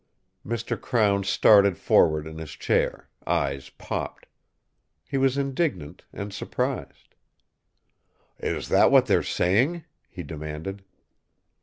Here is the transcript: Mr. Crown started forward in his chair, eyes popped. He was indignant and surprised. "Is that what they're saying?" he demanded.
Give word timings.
Mr. 0.43 0.81
Crown 0.81 1.23
started 1.23 1.77
forward 1.77 2.25
in 2.25 2.39
his 2.39 2.53
chair, 2.53 3.07
eyes 3.27 3.69
popped. 3.69 4.25
He 5.05 5.15
was 5.19 5.37
indignant 5.37 6.05
and 6.11 6.33
surprised. 6.33 7.13
"Is 8.39 8.69
that 8.69 8.89
what 8.89 9.05
they're 9.05 9.21
saying?" 9.21 9.83
he 10.09 10.23
demanded. 10.23 10.83